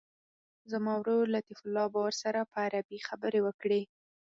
[0.71, 3.81] زما ورور لطیف الله به ورسره په عربي خبرې وکړي.